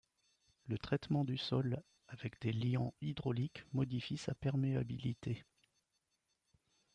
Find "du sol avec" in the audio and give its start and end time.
1.23-2.41